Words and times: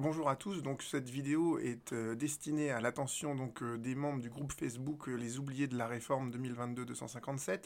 Bonjour 0.00 0.28
à 0.28 0.36
tous, 0.36 0.62
donc 0.62 0.84
cette 0.84 1.10
vidéo 1.10 1.58
est 1.58 1.92
euh, 1.92 2.14
destinée 2.14 2.70
à 2.70 2.80
l'attention 2.80 3.34
donc 3.34 3.64
euh, 3.64 3.76
des 3.78 3.96
membres 3.96 4.20
du 4.20 4.30
groupe 4.30 4.52
Facebook 4.52 5.08
euh, 5.08 5.16
Les 5.16 5.40
Oubliés 5.40 5.66
de 5.66 5.76
la 5.76 5.88
Réforme 5.88 6.30
2022-257. 6.30 7.64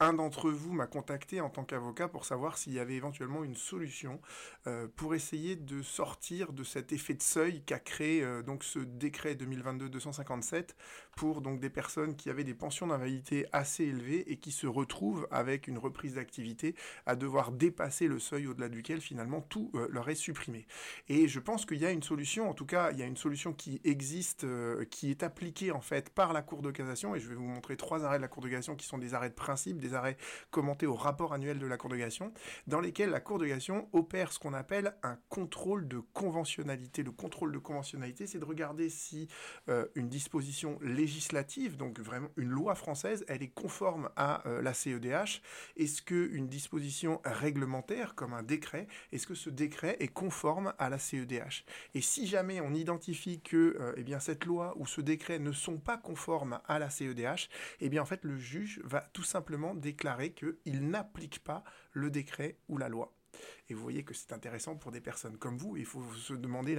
un 0.00 0.12
d'entre 0.12 0.50
vous 0.50 0.74
m'a 0.74 0.86
contacté 0.86 1.40
en 1.40 1.48
tant 1.48 1.64
qu'avocat 1.64 2.08
pour 2.08 2.26
savoir 2.26 2.58
s'il 2.58 2.74
y 2.74 2.78
avait 2.78 2.96
éventuellement 2.96 3.42
une 3.42 3.54
solution 3.54 4.20
pour 4.96 5.14
essayer 5.14 5.56
de 5.56 5.80
sortir 5.80 6.52
de 6.52 6.62
cet 6.62 6.92
effet 6.92 7.14
de 7.14 7.22
seuil 7.22 7.62
qu'a 7.62 7.78
créé 7.78 8.26
donc 8.44 8.62
ce 8.62 8.78
décret 8.78 9.34
2022-257 9.34 10.70
pour 11.16 11.40
donc 11.40 11.60
des 11.60 11.70
personnes 11.70 12.16
qui 12.16 12.28
avaient 12.28 12.44
des 12.44 12.54
pensions 12.54 12.86
d'invalidité 12.86 13.46
assez 13.52 13.84
élevées 13.84 14.30
et 14.30 14.36
qui 14.36 14.50
se 14.50 14.66
retrouvent 14.66 15.26
avec 15.30 15.68
une 15.68 15.78
reprise 15.78 16.14
d'activité 16.14 16.74
à 17.06 17.16
devoir 17.16 17.52
dépasser 17.52 18.08
le 18.08 18.18
seuil 18.18 18.46
au-delà 18.46 18.68
duquel 18.68 19.00
finalement 19.00 19.40
tout 19.40 19.70
leur 19.90 20.08
est 20.10 20.14
supprimé. 20.14 20.66
Et 21.08 21.28
je 21.28 21.40
pense 21.46 21.64
qu'il 21.64 21.78
y 21.78 21.86
a 21.86 21.92
une 21.92 22.02
solution, 22.02 22.50
en 22.50 22.54
tout 22.54 22.66
cas, 22.66 22.90
il 22.90 22.98
y 22.98 23.04
a 23.04 23.06
une 23.06 23.16
solution 23.16 23.52
qui 23.52 23.80
existe, 23.84 24.42
euh, 24.42 24.84
qui 24.84 25.12
est 25.12 25.22
appliquée 25.22 25.70
en 25.70 25.80
fait 25.80 26.10
par 26.10 26.32
la 26.32 26.42
Cour 26.42 26.60
de 26.60 26.72
cassation, 26.72 27.14
et 27.14 27.20
je 27.20 27.28
vais 27.28 27.36
vous 27.36 27.46
montrer 27.46 27.76
trois 27.76 28.04
arrêts 28.04 28.16
de 28.16 28.22
la 28.22 28.28
Cour 28.28 28.42
de 28.42 28.48
cassation 28.48 28.74
qui 28.74 28.84
sont 28.84 28.98
des 28.98 29.14
arrêts 29.14 29.30
de 29.30 29.34
principe, 29.34 29.80
des 29.80 29.94
arrêts 29.94 30.16
commentés 30.50 30.86
au 30.86 30.96
rapport 30.96 31.32
annuel 31.32 31.60
de 31.60 31.66
la 31.66 31.76
Cour 31.78 31.88
de 31.88 31.96
cassation, 31.96 32.32
dans 32.66 32.80
lesquels 32.80 33.10
la 33.10 33.20
Cour 33.20 33.38
de 33.38 33.46
cassation 33.46 33.88
opère 33.92 34.32
ce 34.32 34.40
qu'on 34.40 34.54
appelle 34.54 34.96
un 35.04 35.16
contrôle 35.28 35.86
de 35.86 36.00
conventionnalité. 36.12 37.04
Le 37.04 37.12
contrôle 37.12 37.52
de 37.52 37.58
conventionnalité, 37.58 38.26
c'est 38.26 38.40
de 38.40 38.44
regarder 38.44 38.90
si 38.90 39.28
euh, 39.68 39.86
une 39.94 40.08
disposition 40.08 40.80
législative, 40.82 41.76
donc 41.76 42.00
vraiment 42.00 42.28
une 42.36 42.50
loi 42.50 42.74
française, 42.74 43.24
elle 43.28 43.44
est 43.44 43.54
conforme 43.54 44.10
à 44.16 44.44
euh, 44.48 44.60
la 44.62 44.74
CEDH. 44.74 45.42
Est-ce 45.76 46.02
que 46.02 46.28
une 46.32 46.48
disposition 46.48 47.20
réglementaire, 47.24 48.16
comme 48.16 48.34
un 48.34 48.42
décret, 48.42 48.88
est-ce 49.12 49.28
que 49.28 49.36
ce 49.36 49.48
décret 49.48 49.96
est 50.00 50.08
conforme 50.08 50.74
à 50.80 50.90
la 50.90 50.98
CEDH 50.98 51.35
et 51.94 52.00
si 52.00 52.26
jamais 52.26 52.60
on 52.60 52.74
identifie 52.74 53.40
que 53.40 53.76
euh, 53.80 53.94
eh 53.96 54.20
cette 54.20 54.44
loi 54.44 54.74
ou 54.76 54.86
ce 54.86 55.00
décret 55.00 55.38
ne 55.38 55.52
sont 55.52 55.78
pas 55.78 55.96
conformes 55.96 56.60
à 56.66 56.78
la 56.78 56.90
CEDH, 56.90 57.48
eh 57.80 57.88
bien 57.88 58.02
en 58.02 58.06
fait 58.06 58.24
le 58.24 58.36
juge 58.36 58.80
va 58.84 59.00
tout 59.12 59.22
simplement 59.22 59.74
déclarer 59.74 60.32
qu'il 60.32 60.88
n'applique 60.88 61.42
pas 61.42 61.64
le 61.92 62.10
décret 62.10 62.58
ou 62.68 62.78
la 62.78 62.88
loi. 62.88 63.15
Et 63.68 63.74
vous 63.74 63.82
voyez 63.82 64.04
que 64.04 64.14
c'est 64.14 64.32
intéressant 64.32 64.76
pour 64.76 64.92
des 64.92 65.00
personnes 65.00 65.38
comme 65.38 65.58
vous. 65.58 65.76
Il 65.76 65.86
faut 65.86 66.04
se 66.14 66.34
demander, 66.34 66.76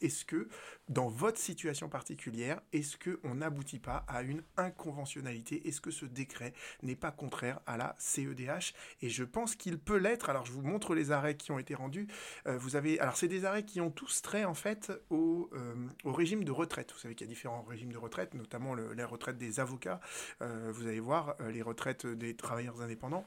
est-ce 0.00 0.24
que 0.24 0.48
dans 0.88 1.08
votre 1.08 1.38
situation 1.38 1.88
particulière, 1.88 2.60
est-ce 2.72 2.96
qu'on 2.96 3.34
n'aboutit 3.34 3.80
pas 3.80 4.04
à 4.08 4.22
une 4.22 4.42
inconventionnalité? 4.56 5.66
Est-ce 5.66 5.80
que 5.80 5.90
ce 5.90 6.06
décret 6.06 6.52
n'est 6.82 6.96
pas 6.96 7.10
contraire 7.10 7.60
à 7.66 7.76
la 7.76 7.96
CEDH 7.98 8.74
Et 9.02 9.08
je 9.08 9.24
pense 9.24 9.56
qu'il 9.56 9.78
peut 9.78 9.96
l'être. 9.96 10.30
Alors 10.30 10.46
je 10.46 10.52
vous 10.52 10.62
montre 10.62 10.94
les 10.94 11.10
arrêts 11.10 11.36
qui 11.36 11.50
ont 11.50 11.58
été 11.58 11.74
rendus. 11.74 12.06
Euh, 12.46 12.56
vous 12.58 12.76
avez, 12.76 12.98
alors 13.00 13.16
c'est 13.16 13.28
des 13.28 13.44
arrêts 13.44 13.64
qui 13.64 13.80
ont 13.80 13.90
tous 13.90 14.22
trait 14.22 14.44
en 14.44 14.54
fait 14.54 14.92
au, 15.10 15.50
euh, 15.52 15.74
au 16.04 16.12
régime 16.12 16.44
de 16.44 16.52
retraite. 16.52 16.92
Vous 16.92 16.98
savez 16.98 17.14
qu'il 17.14 17.26
y 17.26 17.30
a 17.30 17.32
différents 17.32 17.62
régimes 17.62 17.92
de 17.92 17.98
retraite, 17.98 18.34
notamment 18.34 18.74
le, 18.74 18.92
les 18.92 19.04
retraites 19.04 19.38
des 19.38 19.60
avocats. 19.60 20.00
Euh, 20.42 20.70
vous 20.72 20.86
allez 20.86 21.00
voir 21.00 21.36
les 21.50 21.62
retraites 21.62 22.06
des 22.06 22.36
travailleurs 22.36 22.80
indépendants. 22.80 23.24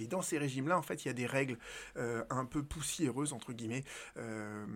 Et 0.00 0.06
dans 0.06 0.22
ces 0.22 0.38
régimes-là, 0.38 0.78
en 0.78 0.82
fait, 0.82 1.04
il 1.04 1.08
y 1.08 1.10
a 1.10 1.14
des 1.14 1.26
règles 1.26 1.58
euh, 1.96 2.24
un 2.30 2.44
peu 2.44 2.62
poussiéreuses 2.62 3.32
entre 3.32 3.52
guillemets, 3.52 3.84
euh, 4.16 4.66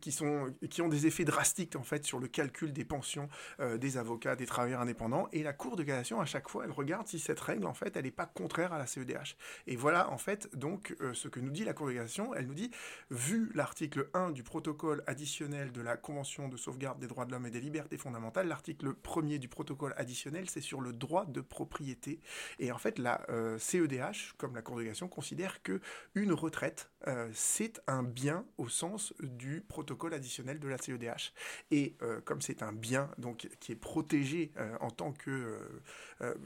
qui 0.00 0.12
sont, 0.12 0.52
qui 0.70 0.82
ont 0.82 0.88
des 0.88 1.06
effets 1.06 1.24
drastiques 1.24 1.76
en 1.76 1.82
fait 1.82 2.04
sur 2.04 2.18
le 2.18 2.28
calcul 2.28 2.72
des 2.72 2.84
pensions 2.84 3.28
euh, 3.60 3.78
des 3.78 3.96
avocats, 3.96 4.36
des 4.36 4.46
travailleurs 4.46 4.80
indépendants. 4.80 5.28
Et 5.32 5.42
la 5.42 5.52
Cour 5.52 5.76
de 5.76 5.82
cassation, 5.82 6.20
à 6.20 6.26
chaque 6.26 6.48
fois, 6.48 6.64
elle 6.64 6.70
regarde 6.70 7.06
si 7.06 7.18
cette 7.18 7.40
règle, 7.40 7.66
en 7.66 7.74
fait, 7.74 7.96
elle 7.96 8.04
n'est 8.04 8.10
pas 8.10 8.26
contraire 8.26 8.72
à 8.72 8.78
la 8.78 8.86
CEDH. 8.86 9.36
Et 9.66 9.76
voilà, 9.76 10.10
en 10.10 10.18
fait, 10.18 10.54
donc, 10.54 10.94
ce 11.12 11.28
que 11.28 11.40
nous 11.40 11.50
dit 11.50 11.64
la 11.64 11.72
Cour 11.72 11.88
de 11.88 11.92
cassation. 11.94 12.34
Elle 12.34 12.46
nous 12.46 12.54
dit, 12.54 12.70
vu 13.10 13.50
l'article 13.54 14.10
1 14.14 14.30
du 14.30 14.42
protocole 14.42 15.02
additionnel 15.06 15.72
de 15.72 15.80
la 15.80 15.96
Convention 15.96 16.48
de 16.48 16.56
sauvegarde 16.56 16.98
des 16.98 17.06
droits 17.06 17.24
de 17.24 17.32
l'homme 17.32 17.46
et 17.46 17.50
des 17.50 17.60
libertés 17.60 17.96
fondamentales, 17.96 18.48
l'article 18.48 18.94
1er 19.02 19.38
du 19.38 19.48
protocole 19.48 19.94
additionnel, 19.96 20.48
c'est 20.48 20.60
sur 20.60 20.80
le 20.80 20.92
droit 20.92 21.24
de 21.24 21.40
propriété. 21.40 22.20
Et 22.58 22.72
en 22.72 22.78
fait, 22.78 22.98
la 22.98 23.26
CEDH, 23.58 24.34
comme 24.36 24.57
la 24.58 24.62
congrégation 24.62 25.06
considère 25.06 25.62
que 25.62 25.80
une 26.16 26.32
retraite, 26.32 26.90
euh, 27.06 27.30
c'est 27.32 27.80
un 27.86 28.02
bien 28.02 28.44
au 28.56 28.68
sens 28.68 29.14
du 29.20 29.60
protocole 29.60 30.14
additionnel 30.14 30.58
de 30.58 30.66
la 30.66 30.78
CEDH. 30.78 31.32
Et 31.70 31.96
euh, 32.02 32.20
comme 32.22 32.42
c'est 32.42 32.60
un 32.64 32.72
bien 32.72 33.08
donc 33.18 33.48
qui 33.60 33.70
est 33.70 33.76
protégé 33.76 34.50
euh, 34.56 34.76
en 34.80 34.90
tant 34.90 35.12
que 35.12 35.56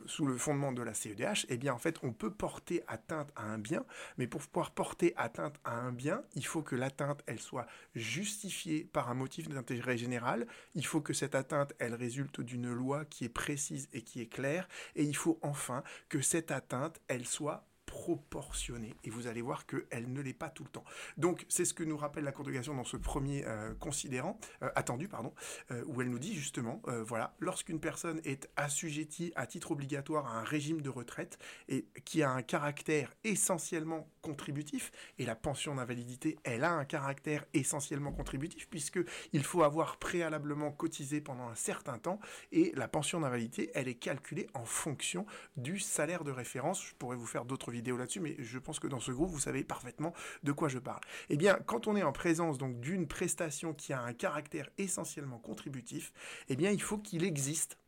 sous 0.05 0.27
le 0.27 0.37
fondement 0.37 0.73
de 0.73 0.83
la 0.83 0.93
CEDH, 0.93 1.47
eh 1.49 1.57
bien 1.57 1.73
en 1.73 1.79
fait 1.79 1.97
on 2.03 2.13
peut 2.13 2.31
porter 2.31 2.85
atteinte 2.87 3.33
à 3.35 3.45
un 3.45 3.57
bien, 3.57 3.87
mais 4.19 4.27
pour 4.27 4.43
pouvoir 4.43 4.73
porter 4.73 5.15
atteinte 5.17 5.57
à 5.65 5.75
un 5.75 5.93
bien, 5.93 6.23
il 6.35 6.45
faut 6.45 6.61
que 6.61 6.77
l'atteinte 6.77 7.23
elle 7.27 7.41
soit 7.41 7.67
justifiée 7.95 8.85
par 8.85 9.09
un 9.09 9.15
motif 9.15 9.49
d'intérêt 9.49 9.97
général. 9.97 10.47
Il 10.75 10.85
faut 10.85 11.01
que 11.01 11.15
cette 11.15 11.35
atteinte 11.35 11.73
elle 11.79 11.95
résulte 11.95 12.43
d'une 12.43 12.71
loi 12.71 13.07
qui 13.07 13.25
est 13.25 13.31
précise 13.31 13.89
et 13.95 14.03
qui 14.03 14.21
est 14.21 14.27
claire, 14.27 14.69
et 14.97 15.05
il 15.05 15.17
faut 15.17 15.39
enfin 15.41 15.83
que 16.11 16.21
cette 16.21 16.51
atteinte 16.51 17.01
elle 17.09 17.25
soit 17.25 17.65
proportionnée. 17.93 18.95
Et 19.05 19.11
vous 19.11 19.27
allez 19.27 19.43
voir 19.43 19.67
qu'elle 19.67 20.11
ne 20.11 20.23
l'est 20.23 20.33
pas 20.33 20.49
tout 20.49 20.65
le 20.65 20.71
temps. 20.71 20.85
Donc, 21.19 21.45
c'est 21.51 21.67
ce 21.67 21.75
que 21.75 21.85
nous 21.85 21.99
rappelle 21.99 22.25
la 22.25 22.33
cassation 22.33 22.75
dans 22.75 22.85
ce 22.85 22.97
premier 22.97 23.45
euh, 23.47 23.75
considérant, 23.75 24.39
euh, 24.63 24.71
attendu, 24.75 25.09
pardon, 25.09 25.35
euh, 25.71 25.85
où 25.87 26.01
elle 26.01 26.09
nous 26.09 26.19
dit 26.19 26.35
justement, 26.35 26.81
voilà, 27.07 27.35
lorsqu'une 27.39 27.81
personne 27.81 28.21
est 28.25 28.49
assujettie 28.57 29.33
à 29.37 29.47
titre 29.47 29.73
obligatoire 29.73 30.27
à 30.27 30.39
un 30.39 30.43
régime 30.43 30.81
de 30.81 30.89
retraite 30.89 31.39
et 31.69 31.87
qui 32.07 32.23
a 32.23 32.31
un 32.31 32.43
caractère 32.43 33.15
essentiellement 33.25 34.09
contributif, 34.23 34.91
et 35.19 35.27
la 35.27 35.35
pension 35.35 35.75
d'invalidité, 35.75 36.39
elle 36.45 36.65
a 36.65 36.73
un 36.73 36.85
caractère 36.85 37.45
essentiellement 37.53 38.13
contributif, 38.13 38.69
puisque 38.71 39.01
il 39.33 39.45
faut 39.45 39.63
avoir 39.63 39.99
préalablement 39.99 40.73
cotisé 40.73 41.21
pendant 41.21 41.49
un 41.49 41.55
certain 41.55 41.99
temps, 41.99 42.21
et 42.53 42.73
la 42.75 42.89
pension 42.89 43.21
d'invalidité, 43.21 43.71
elle 43.75 43.89
est 43.89 43.95
calculée 43.95 44.47
en 44.55 44.65
fonction 44.65 45.27
du 45.57 45.79
salaire 45.79 46.25
de 46.25 46.31
référence. 46.31 46.85
Je 46.87 46.95
pourrais 46.95 47.17
vous 47.17 47.27
faire 47.27 47.45
d'autres 47.45 47.71
vidéos 47.71 47.97
là-dessus, 47.97 48.21
mais 48.21 48.37
je 48.39 48.59
pense 48.59 48.79
que 48.79 48.87
dans 48.87 49.01
ce 49.01 49.13
groupe, 49.13 49.31
vous 49.31 49.41
savez 49.41 49.65
parfaitement 49.65 50.15
de 50.43 50.53
quoi 50.53 50.69
je 50.69 50.79
parle. 50.79 51.01
Eh 51.29 51.37
bien, 51.37 51.59
quand 51.67 51.87
on 51.87 51.97
est 51.97 52.03
en 52.03 52.13
présence 52.13 52.59
donc 52.59 52.81
d'une 52.81 53.07
prestation 53.07 53.75
qui 53.75 53.93
a 53.93 54.01
un 54.01 54.13
caractère 54.13 54.71
essentiellement 54.79 55.39
contributif, 55.39 56.13
eh 56.49 56.57
bien, 56.57 56.71
il 56.71 56.81
faut 56.81 56.99
qu'il 56.99 57.25
existe 57.25 57.79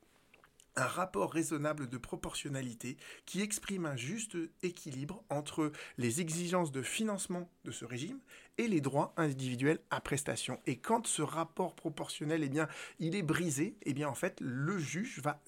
un 0.76 0.86
rapport 0.86 1.32
raisonnable 1.32 1.88
de 1.88 1.98
proportionnalité 1.98 2.96
qui 3.26 3.42
exprime 3.42 3.86
un 3.86 3.96
juste 3.96 4.36
équilibre 4.62 5.24
entre 5.30 5.72
les 5.98 6.20
exigences 6.20 6.72
de 6.72 6.82
financement 6.82 7.50
de 7.64 7.70
ce 7.70 7.84
régime 7.84 8.20
et 8.58 8.68
les 8.68 8.80
droits 8.80 9.12
individuels 9.16 9.80
à 9.90 10.00
prestation. 10.00 10.60
Et 10.66 10.78
quand 10.78 11.06
ce 11.06 11.22
rapport 11.22 11.74
proportionnel, 11.74 12.42
eh 12.42 12.48
bien, 12.48 12.68
il 12.98 13.16
est 13.16 13.22
brisé, 13.22 13.76
eh 13.82 13.94
bien, 13.94 14.08
en 14.08 14.14
fait, 14.14 14.38
le 14.40 14.78
juge 14.78 15.20
va 15.20 15.42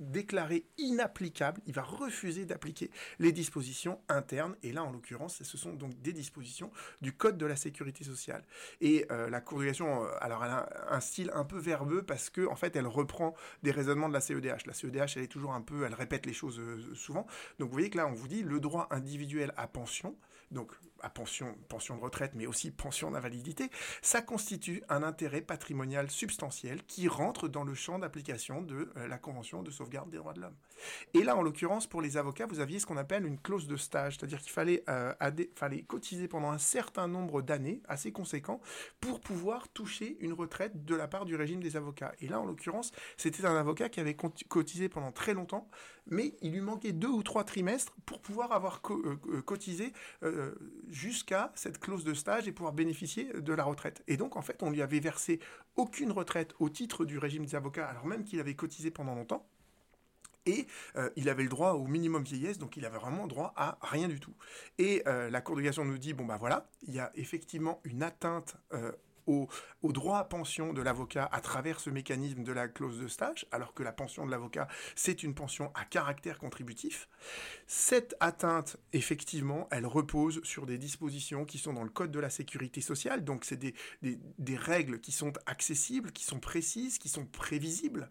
déclaré 0.00 0.66
inapplicable, 0.78 1.60
il 1.66 1.74
va 1.74 1.82
refuser 1.82 2.46
d'appliquer 2.46 2.90
les 3.18 3.32
dispositions 3.32 4.00
internes, 4.08 4.56
et 4.62 4.72
là 4.72 4.82
en 4.82 4.90
l'occurrence 4.90 5.42
ce 5.42 5.56
sont 5.56 5.74
donc 5.74 6.00
des 6.02 6.12
dispositions 6.12 6.70
du 7.00 7.12
Code 7.12 7.38
de 7.38 7.46
la 7.46 7.56
Sécurité 7.56 8.02
sociale. 8.04 8.42
Et 8.80 9.06
euh, 9.10 9.28
la 9.30 9.40
cassation, 9.40 10.04
euh, 10.04 10.08
alors 10.20 10.44
elle 10.44 10.50
a 10.50 10.68
un 10.90 11.00
style 11.00 11.30
un 11.34 11.44
peu 11.44 11.58
verbeux 11.58 12.02
parce 12.02 12.30
que 12.30 12.46
en 12.46 12.56
fait 12.56 12.74
elle 12.76 12.86
reprend 12.86 13.34
des 13.62 13.70
raisonnements 13.70 14.08
de 14.08 14.14
la 14.14 14.20
CEDH. 14.20 14.66
La 14.66 14.72
CEDH 14.72 15.16
elle 15.16 15.24
est 15.24 15.28
toujours 15.28 15.52
un 15.52 15.60
peu, 15.60 15.84
elle 15.84 15.94
répète 15.94 16.26
les 16.26 16.32
choses 16.32 16.58
euh, 16.58 16.94
souvent. 16.94 17.26
Donc 17.58 17.68
vous 17.68 17.74
voyez 17.74 17.90
que 17.90 17.98
là 17.98 18.06
on 18.06 18.14
vous 18.14 18.28
dit 18.28 18.42
le 18.42 18.60
droit 18.60 18.88
individuel 18.90 19.52
à 19.56 19.66
pension, 19.66 20.16
donc 20.50 20.72
à 21.02 21.08
pension, 21.08 21.54
de 21.68 22.00
retraite, 22.00 22.32
mais 22.34 22.46
aussi 22.46 22.70
pension 22.70 23.10
d'invalidité, 23.10 23.70
ça 24.02 24.20
constitue 24.22 24.82
un 24.88 25.02
intérêt 25.02 25.40
patrimonial 25.40 26.10
substantiel 26.10 26.84
qui 26.84 27.08
rentre 27.08 27.48
dans 27.48 27.64
le 27.64 27.74
champ 27.74 27.98
d'application 27.98 28.60
de 28.62 28.90
la 29.08 29.18
Convention 29.18 29.62
de 29.62 29.70
sauvegarde 29.70 29.90
garde 29.90 30.10
des 30.10 30.18
droits 30.18 30.34
de 30.34 30.40
l'homme. 30.40 30.56
Et 31.14 31.24
là, 31.24 31.36
en 31.36 31.42
l'occurrence, 31.42 31.86
pour 31.86 32.00
les 32.02 32.16
avocats, 32.16 32.46
vous 32.46 32.60
aviez 32.60 32.78
ce 32.78 32.86
qu'on 32.86 32.96
appelle 32.96 33.26
une 33.26 33.38
clause 33.38 33.66
de 33.66 33.76
stage, 33.76 34.16
c'est-à-dire 34.16 34.40
qu'il 34.40 34.52
fallait, 34.52 34.84
euh, 34.88 35.12
fallait 35.56 35.82
cotiser 35.82 36.28
pendant 36.28 36.50
un 36.50 36.58
certain 36.58 37.08
nombre 37.08 37.42
d'années, 37.42 37.82
assez 37.88 38.12
conséquent, 38.12 38.60
pour 39.00 39.20
pouvoir 39.20 39.68
toucher 39.68 40.16
une 40.20 40.32
retraite 40.32 40.84
de 40.84 40.94
la 40.94 41.08
part 41.08 41.24
du 41.24 41.34
régime 41.34 41.62
des 41.62 41.76
avocats. 41.76 42.12
Et 42.20 42.28
là, 42.28 42.40
en 42.40 42.44
l'occurrence, 42.44 42.92
c'était 43.16 43.44
un 43.44 43.56
avocat 43.56 43.88
qui 43.88 44.00
avait 44.00 44.16
cotisé 44.48 44.88
pendant 44.88 45.12
très 45.12 45.34
longtemps, 45.34 45.68
mais 46.06 46.34
il 46.42 46.52
lui 46.52 46.60
manquait 46.60 46.92
deux 46.92 47.08
ou 47.08 47.22
trois 47.22 47.44
trimestres 47.44 47.94
pour 48.06 48.20
pouvoir 48.20 48.52
avoir 48.52 48.80
euh, 48.90 49.18
euh, 49.28 49.42
cotisé 49.42 49.92
euh, 50.22 50.39
jusqu'à 50.88 51.52
cette 51.54 51.78
clause 51.78 52.04
de 52.04 52.14
stage 52.14 52.48
et 52.48 52.52
pouvoir 52.52 52.72
bénéficier 52.72 53.32
de 53.32 53.52
la 53.52 53.64
retraite. 53.64 54.02
Et 54.06 54.16
donc, 54.16 54.36
en 54.36 54.42
fait, 54.42 54.62
on 54.62 54.70
lui 54.70 54.82
avait 54.82 55.00
versé 55.00 55.40
aucune 55.76 56.12
retraite 56.12 56.54
au 56.58 56.68
titre 56.68 57.04
du 57.04 57.18
régime 57.18 57.44
des 57.44 57.54
avocats, 57.54 57.86
alors 57.86 58.06
même 58.06 58.24
qu'il 58.24 58.40
avait 58.40 58.54
cotisé 58.54 58.90
pendant 58.90 59.14
longtemps 59.14 59.46
et 60.46 60.66
euh, 60.96 61.10
il 61.16 61.28
avait 61.28 61.42
le 61.42 61.48
droit 61.48 61.72
au 61.72 61.86
minimum 61.86 62.22
vieillesse, 62.22 62.58
donc 62.58 62.76
il 62.76 62.84
avait 62.84 62.98
vraiment 62.98 63.26
droit 63.26 63.52
à 63.56 63.78
rien 63.82 64.08
du 64.08 64.20
tout. 64.20 64.34
Et 64.78 65.02
euh, 65.06 65.30
la 65.30 65.40
Cour 65.40 65.56
de 65.56 65.62
cassation 65.62 65.84
nous 65.84 65.98
dit, 65.98 66.14
bon 66.14 66.24
bah 66.24 66.36
voilà, 66.38 66.68
il 66.82 66.94
y 66.94 67.00
a 67.00 67.10
effectivement 67.14 67.80
une 67.84 68.02
atteinte 68.02 68.56
euh, 68.72 68.92
au, 69.30 69.48
au 69.82 69.92
droit 69.92 70.18
à 70.18 70.24
pension 70.24 70.72
de 70.72 70.82
l'avocat 70.82 71.28
à 71.32 71.40
travers 71.40 71.80
ce 71.80 71.90
mécanisme 71.90 72.42
de 72.42 72.52
la 72.52 72.68
clause 72.68 72.98
de 72.98 73.08
stage, 73.08 73.46
alors 73.52 73.74
que 73.74 73.82
la 73.82 73.92
pension 73.92 74.26
de 74.26 74.30
l'avocat, 74.30 74.68
c'est 74.94 75.22
une 75.22 75.34
pension 75.34 75.70
à 75.74 75.84
caractère 75.84 76.38
contributif. 76.38 77.08
Cette 77.66 78.14
atteinte, 78.20 78.76
effectivement, 78.92 79.68
elle 79.70 79.86
repose 79.86 80.42
sur 80.42 80.66
des 80.66 80.78
dispositions 80.78 81.44
qui 81.44 81.58
sont 81.58 81.72
dans 81.72 81.84
le 81.84 81.90
Code 81.90 82.10
de 82.10 82.18
la 82.18 82.30
sécurité 82.30 82.80
sociale, 82.80 83.24
donc 83.24 83.44
c'est 83.44 83.56
des, 83.56 83.74
des, 84.02 84.56
règles 84.56 85.00
qui 85.00 85.12
sont 85.12 85.32
accessibles, 85.46 86.12
qui 86.12 86.24
sont 86.24 86.40
précises, 86.40 86.98
qui 86.98 87.08
sont 87.08 87.24
prévisibles, 87.24 88.10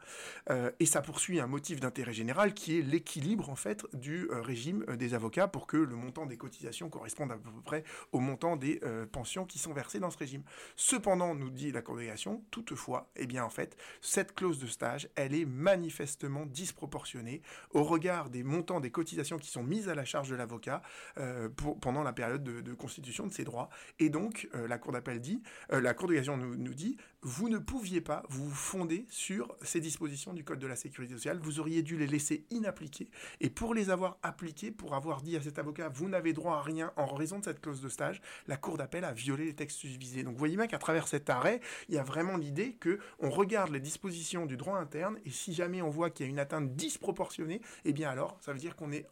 euh, 0.50 0.72
et 0.80 0.86
ça 0.86 1.02
poursuit 1.02 1.40
un 1.40 1.48
motif 1.48 1.80
d'intérêt 1.80 2.14
général 2.14 2.54
qui 2.54 2.80
est 2.80 2.82
l'équilibre, 2.82 3.50
en 3.50 3.56
fait, 3.56 3.86
du 3.94 4.30
euh, 4.32 4.42
régime 4.42 4.86
euh, 4.90 4.96
des 4.96 5.14
avocats 5.14 5.48
pour 5.48 5.68
que 5.68 5.78
le 5.78 5.96
montant 5.96 6.26
des 6.26 6.38
cotisations 6.38 6.90
corresponde 6.90 7.32
à 7.32 7.38
peu 7.38 7.50
près 7.64 7.84
au 8.12 8.20
montant 8.20 8.56
des 8.56 8.80
pensions 9.12 9.46
qui 9.46 9.60
sont 9.60 9.74
versées 9.74 10.00
dans 10.00 10.10
ce 10.10 10.18
régime. 10.18 10.44
Cependant, 10.76 11.09
nous 11.16 11.50
dit 11.50 11.72
la 11.72 11.82
congrégation, 11.82 12.44
toutefois, 12.52 13.10
eh 13.16 13.26
bien 13.26 13.44
en 13.44 13.50
fait, 13.50 13.78
cette 14.02 14.34
clause 14.36 14.60
de 14.60 14.68
stage, 14.68 15.10
elle 15.16 15.34
est 15.34 15.46
manifestement 15.46 16.46
disproportionnée 16.46 17.42
au 17.72 17.84
regard 17.84 18.30
des 18.30 18.44
montants 18.44 18.80
des 18.80 18.92
cotisations 18.92 19.38
qui 19.38 19.50
sont 19.50 19.64
mises 19.64 19.90
à 19.90 19.96
la 19.96 20.06
charge 20.06 20.30
de 20.30 20.36
l'avocat 20.36 20.82
euh, 21.18 21.50
pendant 21.82 22.04
la 22.04 22.14
période 22.14 22.44
de, 22.44 22.74
constitution 22.74 23.28
de 23.28 23.34
ses 23.34 23.44
droits. 23.44 23.70
Et 24.00 24.10
donc, 24.10 24.48
euh, 24.56 24.68
la 24.68 24.78
Cour 24.78 24.92
d'appel 24.92 25.20
dit, 25.20 25.42
euh, 25.72 25.82
la 25.82 25.94
congrégation 25.94 26.38
nous, 26.38 26.56
nous 26.56 26.74
dit, 26.74 26.98
vous 27.22 27.50
ne 27.50 27.58
pouviez 27.58 28.02
pas 28.02 28.24
vous 28.30 28.50
fonder 28.50 29.06
sur 29.10 29.56
ces 29.62 29.82
dispositions 29.82 30.34
du 30.34 30.44
Code 30.44 30.60
de 30.60 30.68
la 30.68 30.76
sécurité 30.76 31.16
sociale, 31.16 31.40
vous 31.42 31.60
auriez 31.60 31.84
dû 31.84 31.98
les 31.98 32.08
laisser 32.08 32.46
inappliquées. 32.50 33.10
Et 33.42 33.50
pour 33.50 33.74
les 33.74 33.90
avoir 33.90 34.18
appliquées, 34.24 34.72
pour 34.72 34.96
avoir 34.96 35.22
dit 35.22 35.36
à 35.36 35.42
cet 35.42 35.60
avocat, 35.60 35.90
vous 35.90 36.08
n'avez 36.08 36.34
droit 36.34 36.58
à 36.58 36.62
rien 36.62 36.94
en 36.96 37.14
raison 37.14 37.40
de 37.40 37.46
cette 37.46 37.62
clause 37.62 37.82
de 37.82 37.90
stage, 37.90 38.22
la 38.48 38.58
Cour 38.58 38.78
d'appel 38.78 39.04
a 39.04 39.12
violé 39.12 39.46
les 39.46 39.54
textes 39.54 39.84
visés. 39.84 40.24
Donc 40.24 40.38
voyez 40.38 40.56
bien 40.56 40.68
qu'à 40.68 40.78
travers 40.78 40.99
cet 41.08 41.30
arrêt, 41.30 41.62
il 41.88 41.96
y 41.96 41.98
a 41.98 42.04
vraiment 42.04 42.38
l'idée 42.38 42.74
que 42.74 43.00
on 43.20 43.30
regarde 43.30 43.72
les 43.72 43.80
dispositions 43.80 44.46
du 44.46 44.58
droit 44.58 44.78
interne 44.78 45.18
et 45.26 45.30
si 45.30 45.54
jamais 45.54 45.82
on 45.82 45.90
voit 45.90 46.10
qu'il 46.10 46.26
y 46.26 46.30
a 46.30 46.32
une 46.32 46.40
atteinte 46.40 46.76
disproportionnée, 46.76 47.62
eh 47.86 47.94
bien 47.94 48.10
alors 48.10 48.38
ça 48.42 48.54
veut 48.54 48.60
dire 48.60 48.76
qu'on 48.76 48.92
est 48.92 49.06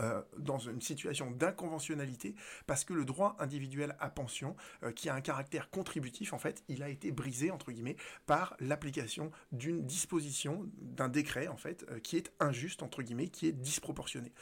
euh, 0.00 0.22
dans 0.38 0.58
une 0.58 0.80
situation 0.80 1.30
d'inconventionnalité 1.30 2.34
parce 2.66 2.84
que 2.84 2.94
le 2.94 3.04
droit 3.04 3.36
individuel 3.38 3.96
à 4.00 4.08
pension, 4.08 4.56
euh, 4.82 4.92
qui 4.92 5.08
a 5.08 5.14
un 5.14 5.20
caractère 5.20 5.68
contributif, 5.68 6.32
en 6.32 6.38
fait, 6.38 6.62
il 6.68 6.82
a 6.82 6.88
été 6.88 7.10
brisé, 7.12 7.50
entre 7.50 7.70
guillemets, 7.70 7.96
par 8.26 8.56
l'application 8.60 9.30
d'une 9.52 9.84
disposition, 9.84 10.66
d'un 10.80 11.08
décret, 11.08 11.48
en 11.48 11.56
fait, 11.56 11.84
euh, 11.90 11.98
qui 11.98 12.16
est 12.16 12.32
injuste, 12.40 12.82
entre 12.82 13.02
guillemets, 13.02 13.28
qui 13.28 13.46
est 13.46 13.52
disproportionné. 13.52 14.32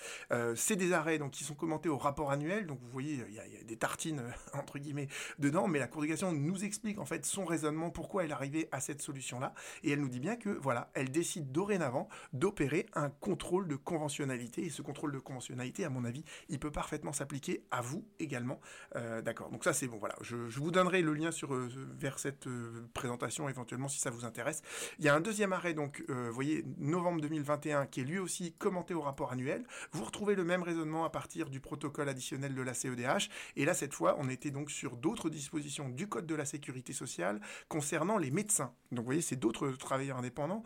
C'est 0.54 0.76
des 0.76 0.92
arrêts 0.92 1.18
donc, 1.18 1.32
qui 1.32 1.44
sont 1.44 1.54
commentés 1.54 1.88
au 1.88 1.98
rapport 1.98 2.30
annuel, 2.30 2.66
donc 2.66 2.78
vous 2.80 2.90
voyez, 2.90 3.24
il 3.28 3.34
y, 3.34 3.40
a 3.40 3.64
des 3.64 3.76
tartines, 3.76 4.22
entre 4.52 4.78
guillemets, 4.78 5.08
dedans, 5.38 5.66
mais 5.66 5.78
la 5.78 5.88
Cour 5.88 6.04
nous 6.32 6.64
explique, 6.64 6.98
en 6.98 7.04
fait, 7.04 7.26
son 7.26 7.44
raisonnement, 7.44 7.90
pourquoi 7.90 8.24
elle 8.24 8.30
est 8.30 8.34
arrivée 8.34 8.68
à 8.72 8.80
cette 8.80 9.02
solution-là, 9.02 9.54
et 9.82 9.90
elle 9.90 10.00
nous 10.00 10.08
dit 10.08 10.20
bien 10.20 10.36
que, 10.36 10.50
voilà, 10.50 10.90
elle 10.94 11.10
décide 11.10 11.50
dorénavant 11.50 12.08
d'opérer 12.32 12.86
un 12.94 13.10
contrôle 13.10 13.66
de 13.68 13.76
conventionnalité, 13.76 14.64
et 14.64 14.70
ce 14.70 14.82
contrôle 14.82 15.12
de 15.12 15.18
conventionnalité 15.18 15.47
à 15.84 15.90
mon 15.90 16.04
avis, 16.04 16.24
il 16.48 16.58
peut 16.58 16.70
parfaitement 16.70 17.12
s'appliquer 17.12 17.62
à 17.70 17.80
vous 17.80 18.04
également. 18.18 18.60
Euh, 18.96 19.22
D'accord. 19.22 19.50
Donc 19.50 19.64
ça, 19.64 19.72
c'est 19.72 19.86
bon. 19.86 19.98
Voilà. 19.98 20.16
Je, 20.20 20.36
vous 20.36 20.70
donnerai 20.70 21.02
le 21.02 21.14
lien 21.14 21.30
sur 21.30 21.54
euh, 21.54 21.68
vers 21.96 22.18
cette 22.18 22.46
euh, 22.46 22.88
présentation 22.94 23.48
éventuellement 23.48 23.88
si 23.88 24.00
ça 24.00 24.10
vous 24.10 24.24
intéresse. 24.24 24.62
Il 24.98 25.04
y 25.04 25.08
a 25.08 25.14
un 25.14 25.20
deuxième 25.20 25.52
arrêt, 25.52 25.74
donc, 25.74 26.04
vous 26.08 26.32
voyez, 26.32 26.64
novembre 26.78 27.20
2021, 27.20 27.86
qui 27.86 28.00
est 28.00 28.04
lui 28.04 28.18
aussi 28.18 28.52
commenté 28.52 28.94
au 28.94 29.00
rapport 29.00 29.32
annuel. 29.32 29.64
Vous 29.92 30.04
retrouvez 30.04 30.34
le 30.34 30.44
même 30.44 30.62
raisonnement 30.62 31.04
à 31.04 31.10
partir 31.10 31.50
du 31.50 31.60
protocole 31.60 32.08
additionnel 32.08 32.54
de 32.54 32.62
la 32.62 32.74
CEDH. 32.74 33.28
Et 33.56 33.64
là, 33.64 33.74
cette 33.74 33.94
fois, 33.94 34.16
on 34.18 34.28
était 34.28 34.50
donc 34.50 34.70
sur 34.70 34.96
d'autres 34.96 35.30
dispositions 35.30 35.88
du 35.88 36.08
Code 36.08 36.26
de 36.26 36.34
la 36.34 36.44
sécurité 36.44 36.92
sociale 36.92 37.40
concernant 37.68 38.18
les 38.18 38.30
médecins. 38.30 38.72
Donc, 38.90 39.00
vous 39.00 39.06
voyez, 39.06 39.22
c'est 39.22 39.36
d'autres 39.36 39.70
travailleurs 39.72 40.18
indépendants. 40.18 40.62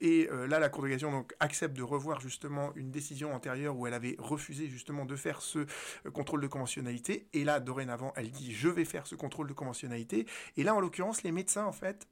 Et 0.00 0.28
là, 0.48 0.58
la 0.58 0.68
Cour 0.68 0.84
de 0.84 0.96
donc 1.10 1.34
accepte 1.40 1.76
de 1.76 1.82
revoir 1.82 2.20
justement 2.20 2.72
une 2.76 2.90
décision 2.90 3.34
antérieure 3.34 3.61
où 3.68 3.86
elle 3.86 3.94
avait 3.94 4.16
refusé 4.18 4.68
justement 4.68 5.04
de 5.04 5.16
faire 5.16 5.42
ce 5.42 5.60
euh, 5.60 6.10
contrôle 6.12 6.40
de 6.40 6.46
conventionnalité. 6.46 7.28
Et 7.32 7.44
là, 7.44 7.60
dorénavant, 7.60 8.12
elle 8.16 8.30
dit 8.30 8.52
je 8.52 8.68
vais 8.68 8.84
faire 8.84 9.06
ce 9.06 9.14
contrôle 9.14 9.48
de 9.48 9.52
conventionnalité. 9.52 10.26
Et 10.56 10.62
là, 10.62 10.74
en 10.74 10.80
l'occurrence, 10.80 11.22
les 11.22 11.32
médecins, 11.32 11.64
en 11.64 11.72
fait, 11.72 12.06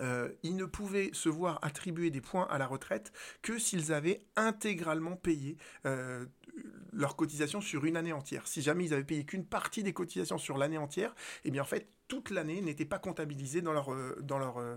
euh, 0.00 0.30
ils 0.42 0.56
ne 0.56 0.64
pouvaient 0.64 1.10
se 1.12 1.28
voir 1.28 1.58
attribuer 1.62 2.10
des 2.10 2.20
points 2.20 2.46
à 2.50 2.58
la 2.58 2.66
retraite 2.66 3.12
que 3.42 3.58
s'ils 3.58 3.92
avaient 3.92 4.24
intégralement 4.36 5.16
payé 5.16 5.58
euh, 5.86 6.24
leurs 6.92 7.16
cotisations 7.16 7.60
sur 7.60 7.84
une 7.84 7.96
année 7.96 8.12
entière. 8.12 8.46
Si 8.46 8.62
jamais 8.62 8.84
ils 8.86 8.94
avaient 8.94 9.04
payé 9.04 9.24
qu'une 9.24 9.44
partie 9.44 9.82
des 9.82 9.92
cotisations 9.92 10.38
sur 10.38 10.56
l'année 10.58 10.78
entière, 10.78 11.14
eh 11.44 11.50
bien 11.50 11.62
en 11.62 11.66
fait, 11.66 11.88
toute 12.12 12.28
l'année 12.28 12.60
n'était 12.60 12.84
pas 12.84 12.98
comptabilisée 12.98 13.62
dans 13.62 13.72
leur, 13.72 13.90
euh, 13.90 14.14
dans 14.20 14.38
leur, 14.38 14.58
euh, 14.58 14.76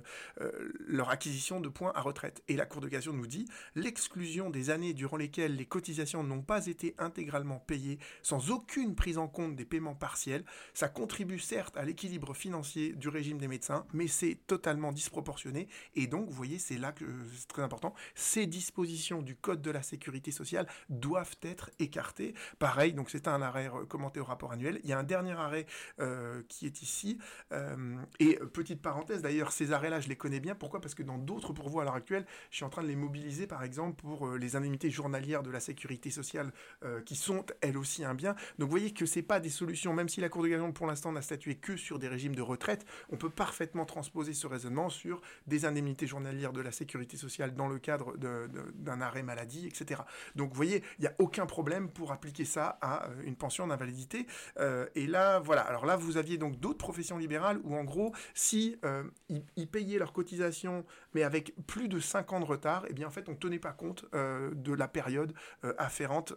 leur 0.88 1.10
acquisition 1.10 1.60
de 1.60 1.68
points 1.68 1.92
à 1.94 2.00
retraite. 2.00 2.42
Et 2.48 2.56
la 2.56 2.66
Cour 2.66 2.80
de 2.80 2.88
cassation 2.88 3.12
nous 3.12 3.28
dit 3.28 3.46
l'exclusion 3.76 4.50
des 4.50 4.70
années 4.70 4.94
durant 4.94 5.18
lesquelles 5.18 5.58
les 5.58 5.66
cotisations 5.66 6.24
n'ont 6.24 6.42
pas 6.42 6.68
été 6.68 6.96
intégralement 6.98 7.60
payées 7.60 8.00
sans 8.22 8.52
aucune 8.52 8.96
prise 8.96 9.18
en 9.18 9.28
compte 9.28 9.58
des 9.58 9.66
paiements 9.66 9.96
partiels, 9.96 10.46
ça 10.74 10.88
contribue 10.88 11.38
certes 11.38 11.76
à 11.76 11.84
l'équilibre 11.84 12.34
financier 12.34 12.94
du 12.94 13.10
régime 13.10 13.38
des 13.38 13.50
médecins, 13.50 13.86
mais 13.92 14.08
c'est 14.08 14.40
totalement 14.48 14.94
disproportionné. 14.94 15.68
Et 15.94 16.08
donc, 16.08 16.30
vous 16.30 16.36
voyez, 16.36 16.58
c'est 16.58 16.78
là 16.78 16.94
que 16.94 17.04
c'est 17.36 17.50
très 17.50 17.64
important. 17.64 17.94
Ces 18.14 18.48
dispositions 18.48 19.22
du 19.22 19.36
Code 19.36 19.62
de 19.62 19.72
la 19.72 19.84
sécurité 19.84 20.32
sociale 20.32 20.68
doivent 20.88 21.36
être 21.42 21.70
écartées. 21.80 22.34
Pareil, 22.60 22.94
donc 22.94 23.10
c'est 23.10 23.28
un 23.28 23.42
arrêt 23.42 23.70
commenté 23.90 24.22
au 24.22 24.24
rapport 24.24 24.54
annuel. 24.54 24.80
Il 24.86 24.90
y 24.90 24.94
a 24.94 24.98
un 24.98 25.04
dernier 25.04 25.34
arrêt 25.34 25.66
euh, 26.00 26.42
qui 26.48 26.66
est 26.66 26.82
ici 26.82 27.18
euh, 27.52 27.96
et 28.20 28.36
petite 28.54 28.82
parenthèse, 28.82 29.22
d'ailleurs, 29.22 29.52
ces 29.52 29.72
arrêts-là, 29.72 30.00
je 30.00 30.10
les 30.10 30.16
connais 30.16 30.40
bien. 30.40 30.56
Pourquoi? 30.56 30.82
Parce 30.82 30.96
que 30.96 31.04
dans 31.04 31.18
d'autres 31.18 31.54
pourvois 31.54 31.84
à 31.84 31.86
l'heure 31.86 31.96
actuelle, 31.96 32.26
je 32.52 32.58
suis 32.58 32.66
en 32.66 32.70
train 32.70 32.84
de 32.84 32.88
les 32.88 32.96
mobiliser, 32.96 33.48
par 33.48 33.64
exemple, 33.64 34.02
pour 34.02 34.28
euh, 34.28 34.38
les 34.38 34.56
indemnités 34.56 34.90
journalières 34.90 35.44
de 35.44 35.52
la 35.52 35.60
sécurité 35.60 36.10
sociale, 36.10 36.52
euh, 36.84 37.02
qui 37.02 37.16
sont 37.16 37.46
elles 37.62 37.78
aussi 37.78 38.04
un 38.04 38.14
bien. 38.14 38.34
Donc, 38.58 38.68
vous 38.68 38.72
voyez 38.72 38.94
que 38.94 39.06
c'est 39.06 39.22
pas 39.22 39.40
des 39.40 39.50
solutions, 39.50 39.94
même 39.94 40.10
si 40.10 40.22
la 40.22 40.30
Cour 40.30 40.44
de 40.44 40.50
cassation, 40.50 40.72
pour 40.72 40.88
l'instant, 40.88 41.12
n'a 41.12 41.22
statué 41.22 41.56
que 41.56 41.78
sur 41.78 42.00
des 42.00 42.08
régimes 42.08 42.36
de 42.36 42.42
retraite, 42.42 42.86
on 43.10 43.18
peut 43.18 43.30
parfaitement 43.30 43.86
transposer 43.86 44.34
ce 44.34 44.48
raisonnement 44.48 44.90
sur 44.90 45.22
des 45.48 45.66
indemnités 45.66 46.08
journalières 46.08 46.54
de 46.54 46.62
la 46.62 46.72
sécurité 46.72 47.18
sociale 47.18 47.56
dans 47.56 47.68
le 47.68 47.80
cadre 47.80 48.16
d'un 48.18 49.02
arrêt 49.02 49.24
maladie, 49.24 49.68
etc. 49.68 50.02
Donc, 50.36 50.50
vous 50.50 50.56
voyez, 50.56 50.84
il 51.00 51.02
n'y 51.02 51.08
a 51.08 51.16
aucun 51.20 51.46
problème 51.46 51.90
pour 51.90 52.12
appliquer 52.12 52.46
ça 52.46 52.78
à 52.82 53.08
euh, 53.10 53.22
une 53.24 53.36
pension 53.36 53.68
d'invalidité. 53.68 54.28
Euh, 54.60 54.88
et 54.96 55.08
là, 55.08 55.40
voilà. 55.40 55.62
Alors 55.62 55.86
là, 55.86 55.96
vous 55.96 56.18
aviez 56.18 56.38
donc 56.38 56.60
d'autres 56.60 56.78
professions 56.78 57.15
libérales 57.18 57.60
où, 57.64 57.76
en 57.76 57.84
gros, 57.84 58.14
si 58.34 58.78
euh, 58.86 59.04
ils, 59.30 59.68
payaient 59.68 60.00
leurs 60.00 60.14
cotisations, 60.14 60.86
mais 61.14 61.24
avec 61.24 61.54
plus 61.68 61.88
de 61.88 62.00
5 62.00 62.34
ans 62.34 62.40
de 62.40 62.46
retard, 62.46 62.86
eh 62.90 62.94
bien, 62.94 63.08
en 63.08 63.12
fait, 63.12 63.30
on 63.30 63.36
tenait 63.36 63.60
pas 63.60 63.72
compte 63.72 64.06
euh, 64.14 64.52
de 64.54 64.74
la 64.74 64.88
période 64.88 65.34
euh, 65.64 65.74
afférente 65.78 66.34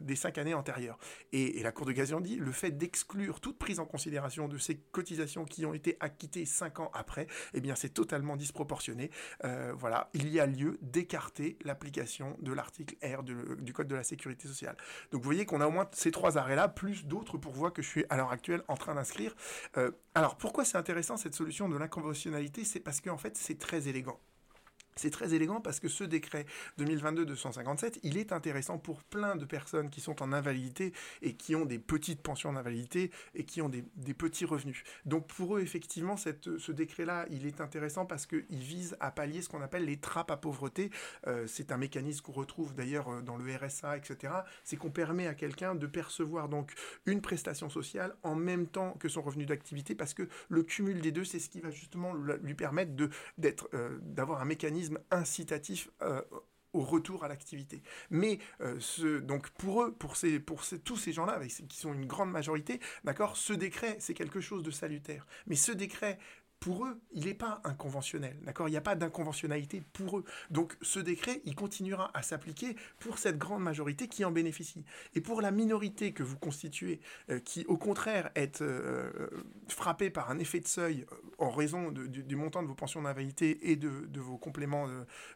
des 0.00 0.16
5 0.16 0.38
années 0.38 0.54
antérieures. 0.54 0.98
Et, 1.32 1.58
et, 1.58 1.62
la 1.62 1.72
Cour 1.72 1.86
de 1.86 1.92
cassation 1.92 2.20
dit 2.20 2.36
le 2.36 2.52
fait 2.52 2.70
d'exclure 2.70 3.40
toute 3.40 3.58
prise 3.58 3.80
en 3.80 3.86
considération 3.86 4.48
de 4.48 4.58
ces 4.58 4.76
cotisations 4.76 5.44
qui 5.44 5.64
ont 5.64 5.74
été 5.74 5.96
acquittées 6.00 6.44
5 6.44 6.80
ans 6.80 6.90
après, 6.94 7.26
eh 7.54 7.60
bien, 7.60 7.74
c'est 7.74 7.90
totalement 7.90 8.36
disproportionné. 8.36 9.10
Voilà, 9.74 10.10
il 10.14 10.28
y 10.28 10.40
a 10.40 10.46
lieu 10.46 10.78
d'écarter 10.82 11.56
l'application 11.64 12.36
de 12.40 12.52
l'article 12.52 12.96
R 13.04 13.22
du 13.22 13.72
Code 13.72 13.88
de 13.88 13.94
la 13.94 14.02
sécurité 14.02 14.48
sociale. 14.48 14.76
Donc, 15.10 15.22
vous 15.22 15.26
voyez 15.26 15.46
qu'on 15.46 15.60
a 15.60 15.66
au 15.66 15.70
moins 15.70 15.88
ces 15.92 16.10
trois 16.10 16.38
arrêts-là, 16.38 16.68
plus 16.68 17.06
d'autres 17.06 17.38
pourvois 17.38 17.70
que 17.70 17.82
je 17.82 17.88
suis 17.88 18.04
à 18.08 18.16
l'heure 18.16 18.32
actuelle 18.32 18.62
en 18.68 18.76
train 18.76 18.94
d'inscrire. 18.94 19.34
Alors, 20.22 20.36
pourquoi 20.36 20.64
c'est 20.64 20.78
intéressant 20.78 21.16
cette 21.16 21.34
solution 21.34 21.68
de 21.68 21.76
l'inconventionnalité? 21.76 22.62
C'est 22.64 22.78
parce 22.78 23.00
qu'en 23.00 23.18
fait, 23.18 23.36
c'est 23.36 23.58
très 23.58 23.88
élégant. 23.88 24.20
C'est 24.96 25.10
très 25.10 25.34
élégant 25.34 25.60
parce 25.60 25.80
que 25.80 25.88
ce 25.88 26.04
décret 26.04 26.46
2022-257, 26.78 28.00
il 28.02 28.18
est 28.18 28.32
intéressant 28.32 28.78
pour 28.78 29.02
plein 29.02 29.36
de 29.36 29.44
personnes 29.44 29.90
qui 29.90 30.00
sont 30.00 30.22
en 30.22 30.32
invalidité 30.32 30.92
et 31.22 31.34
qui 31.34 31.54
ont 31.54 31.64
des 31.64 31.78
petites 31.78 32.20
pensions 32.20 32.52
d'invalidité 32.52 33.10
et 33.34 33.44
qui 33.44 33.62
ont 33.62 33.68
des, 33.68 33.82
petits 34.12 34.44
revenus. 34.44 34.84
Donc 35.06 35.26
pour 35.26 35.56
eux, 35.56 35.62
effectivement, 35.62 36.16
ce 36.16 36.72
décret-là, 36.72 37.26
il 37.30 37.46
est 37.46 37.60
intéressant 37.60 38.04
parce 38.04 38.26
qu'il 38.26 38.44
vise 38.50 38.96
à 39.00 39.10
pallier 39.10 39.40
ce 39.40 39.48
qu'on 39.48 39.62
appelle 39.62 39.86
les 39.86 39.96
trappes 39.96 40.30
à 40.30 40.36
pauvreté. 40.36 40.90
Euh, 41.26 41.46
c'est 41.46 41.72
un 41.72 41.78
mécanisme 41.78 42.22
qu'on 42.22 42.32
retrouve 42.32 42.74
d'ailleurs 42.74 43.22
dans 43.22 43.36
le 43.36 43.56
RSA, 43.56 43.96
etc. 43.96 44.34
C'est 44.64 44.76
qu'on 44.76 44.90
permet 44.90 45.26
à 45.26 45.34
quelqu'un 45.34 45.74
de 45.74 45.86
percevoir 45.86 46.48
donc 46.48 46.72
une 47.06 47.22
prestation 47.22 47.70
sociale 47.70 48.14
en 48.22 48.34
même 48.34 48.66
temps 48.66 48.92
que 49.00 49.08
son 49.08 49.22
revenu 49.22 49.46
d'activité 49.46 49.94
parce 49.94 50.14
que 50.14 50.28
le 50.48 50.62
cumul 50.62 51.00
des 51.00 51.12
deux, 51.12 51.24
c'est 51.24 51.38
ce 51.38 51.48
qui 51.48 51.60
va 51.60 51.70
justement 51.70 52.12
lui 52.14 52.54
permettre 52.54 52.92
euh, 53.74 53.98
d'avoir 54.02 54.42
un 54.42 54.44
mécanisme 54.44 54.81
incitatif 55.10 55.90
euh, 56.02 56.22
au 56.72 56.80
retour 56.80 57.24
à 57.24 57.28
l'activité. 57.28 57.82
Mais 58.10 58.38
euh, 58.60 58.76
ce, 58.80 59.18
donc 59.18 59.50
pour 59.50 59.82
eux, 59.82 59.92
pour, 59.92 60.16
ces, 60.16 60.40
pour 60.40 60.62
tous 60.84 60.96
ces 60.96 61.12
gens-là, 61.12 61.38
qui 61.68 61.78
sont 61.78 61.92
une 61.92 62.06
grande 62.06 62.30
majorité, 62.30 62.80
d'accord, 63.04 63.36
ce 63.36 63.52
décret, 63.52 63.96
c'est 64.00 64.14
quelque 64.14 64.40
chose 64.40 64.62
de 64.62 64.70
salutaire. 64.70 65.26
Mais 65.46 65.56
ce 65.56 65.72
décret 65.72 66.18
pour 66.62 66.86
eux, 66.86 67.00
il 67.12 67.24
n'est 67.24 67.34
pas 67.34 67.60
inconventionnel. 67.64 68.36
D'accord? 68.42 68.68
Il 68.68 68.70
n'y 68.70 68.76
a 68.76 68.82
pas 68.82 68.94
d'inconventionnalité 68.94 69.82
pour 69.92 70.18
eux. 70.18 70.24
Donc 70.50 70.76
ce 70.80 71.00
décret, 71.00 71.42
il 71.44 71.56
continuera 71.56 72.12
à 72.14 72.22
s'appliquer 72.22 72.76
pour 73.00 73.18
cette 73.18 73.36
grande 73.36 73.64
majorité 73.64 74.06
qui 74.06 74.24
en 74.24 74.30
bénéficie. 74.30 74.84
Et 75.16 75.20
pour 75.20 75.42
la 75.42 75.50
minorité 75.50 76.12
que 76.12 76.22
vous 76.22 76.38
constituez, 76.38 77.00
euh, 77.30 77.40
qui 77.40 77.64
au 77.66 77.76
contraire 77.76 78.30
est 78.36 78.62
euh, 78.62 79.10
frappée 79.66 80.08
par 80.08 80.30
un 80.30 80.38
effet 80.38 80.60
de 80.60 80.68
seuil 80.68 81.04
euh, 81.10 81.16
en 81.38 81.50
raison 81.50 81.90
du, 81.90 82.36
montant 82.36 82.62
de 82.62 82.68
vos 82.68 82.76
pensions 82.76 83.02
d'invalidité 83.02 83.72
et 83.72 83.74
de, 83.74 83.90
vos 84.20 84.38
compléments 84.38 84.86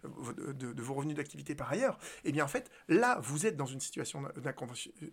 de, 0.04 0.52
de 0.52 0.82
vos 0.82 0.94
revenus 0.94 1.16
d'activité 1.16 1.56
par 1.56 1.72
ailleurs, 1.72 1.98
eh 2.24 2.30
bien 2.30 2.44
en 2.44 2.48
fait, 2.48 2.70
là, 2.86 3.18
vous 3.20 3.46
êtes 3.46 3.56
dans 3.56 3.66
une 3.66 3.80
situation 3.80 4.22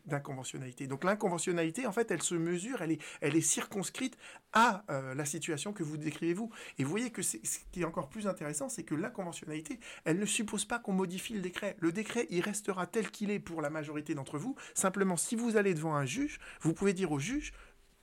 d'inconventionnalité. 0.05 0.85
Donc 0.85 1.03
l'inconventionnalité, 1.03 1.87
en 1.87 1.91
fait, 1.91 2.11
elle 2.11 2.21
se 2.21 2.35
mesure, 2.35 2.83
elle 2.83 2.91
est, 2.91 3.01
elle 3.21 3.35
est 3.35 3.41
circonscrite 3.41 4.15
à 4.51 4.83
la 5.15 5.25
situation 5.25 5.73
que 5.73 5.81
vous 5.81 5.97
décrivez-vous. 6.03 6.49
Et 6.77 6.83
vous 6.83 6.89
voyez 6.89 7.11
que 7.11 7.21
ce 7.21 7.37
qui 7.71 7.81
est 7.81 7.85
encore 7.85 8.09
plus 8.09 8.27
intéressant, 8.27 8.69
c'est 8.69 8.83
que 8.83 8.95
la 8.95 9.09
conventionnalité, 9.09 9.79
elle 10.05 10.19
ne 10.19 10.25
suppose 10.25 10.65
pas 10.65 10.79
qu'on 10.79 10.93
modifie 10.93 11.33
le 11.33 11.41
décret. 11.41 11.75
Le 11.79 11.91
décret, 11.91 12.27
il 12.29 12.41
restera 12.41 12.87
tel 12.87 13.09
qu'il 13.11 13.31
est 13.31 13.39
pour 13.39 13.61
la 13.61 13.69
majorité 13.69 14.15
d'entre 14.15 14.37
vous. 14.37 14.55
Simplement, 14.73 15.17
si 15.17 15.35
vous 15.35 15.57
allez 15.57 15.73
devant 15.73 15.95
un 15.95 16.05
juge, 16.05 16.39
vous 16.61 16.73
pouvez 16.73 16.93
dire 16.93 17.11
au 17.11 17.19
juge, 17.19 17.53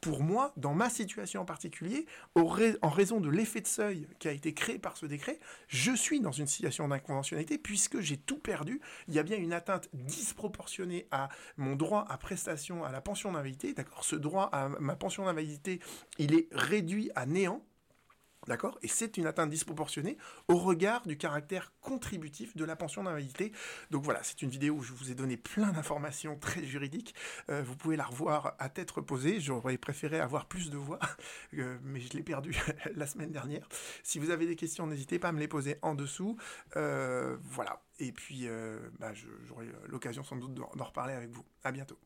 pour 0.00 0.22
moi, 0.22 0.52
dans 0.56 0.74
ma 0.74 0.88
situation 0.88 1.42
en 1.42 1.44
particulier, 1.44 2.06
en 2.34 2.88
raison 2.88 3.20
de 3.20 3.28
l'effet 3.28 3.60
de 3.60 3.66
seuil 3.66 4.08
qui 4.18 4.28
a 4.28 4.32
été 4.32 4.54
créé 4.54 4.78
par 4.78 4.96
ce 4.96 5.06
décret, 5.06 5.38
je 5.68 5.92
suis 5.92 6.20
dans 6.20 6.32
une 6.32 6.46
situation 6.46 6.88
d'inconventionnalité 6.88 7.58
puisque 7.58 8.00
j'ai 8.00 8.16
tout 8.16 8.38
perdu. 8.38 8.80
Il 9.08 9.14
y 9.14 9.18
a 9.18 9.22
bien 9.22 9.36
une 9.36 9.52
atteinte 9.52 9.88
disproportionnée 9.92 11.06
à 11.10 11.28
mon 11.56 11.76
droit 11.76 12.06
à 12.08 12.16
prestation, 12.16 12.84
à 12.84 12.92
la 12.92 13.00
pension 13.00 13.32
d'invalidité. 13.32 13.74
D'accord 13.74 14.04
Ce 14.04 14.16
droit 14.16 14.48
à 14.52 14.68
ma 14.80 14.96
pension 14.96 15.26
d'invalidité, 15.26 15.80
il 16.18 16.34
est 16.34 16.48
réduit 16.52 17.10
à 17.14 17.26
néant 17.26 17.62
D'accord? 18.50 18.80
Et 18.82 18.88
c'est 18.88 19.16
une 19.16 19.26
atteinte 19.26 19.48
disproportionnée 19.48 20.18
au 20.48 20.56
regard 20.56 21.06
du 21.06 21.16
caractère 21.16 21.72
contributif 21.80 22.56
de 22.56 22.64
la 22.64 22.74
pension 22.74 23.04
d'invalidité. 23.04 23.52
Donc 23.92 24.02
voilà, 24.02 24.24
c'est 24.24 24.42
une 24.42 24.50
vidéo 24.50 24.74
où 24.74 24.82
je 24.82 24.92
vous 24.92 25.12
ai 25.12 25.14
donné 25.14 25.36
plein 25.36 25.70
d'informations 25.70 26.36
très 26.36 26.64
juridiques. 26.64 27.14
Euh, 27.48 27.62
vous 27.62 27.76
pouvez 27.76 27.94
la 27.94 28.02
revoir 28.02 28.56
à 28.58 28.68
tête 28.68 28.90
reposée. 28.90 29.38
J'aurais 29.38 29.78
préféré 29.78 30.18
avoir 30.18 30.46
plus 30.46 30.68
de 30.68 30.76
voix, 30.76 30.98
euh, 31.58 31.78
mais 31.84 32.00
je 32.00 32.12
l'ai 32.12 32.24
perdu 32.24 32.52
la 32.96 33.06
semaine 33.06 33.30
dernière. 33.30 33.68
Si 34.02 34.18
vous 34.18 34.30
avez 34.30 34.48
des 34.48 34.56
questions, 34.56 34.84
n'hésitez 34.88 35.20
pas 35.20 35.28
à 35.28 35.32
me 35.32 35.38
les 35.38 35.46
poser 35.46 35.76
en 35.82 35.94
dessous. 35.94 36.36
Euh, 36.74 37.36
voilà. 37.44 37.80
Et 38.00 38.10
puis, 38.10 38.48
bah, 38.98 39.12
j'aurai 39.46 39.66
l'occasion 39.86 40.24
sans 40.24 40.34
doute 40.34 40.54
d'en 40.54 40.84
reparler 40.84 41.14
avec 41.14 41.30
vous. 41.30 41.44
À 41.62 41.70
bientôt. 41.70 42.00